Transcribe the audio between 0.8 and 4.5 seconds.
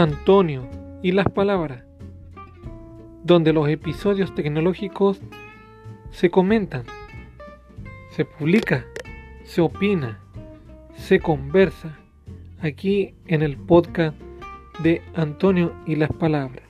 y las palabras, donde los episodios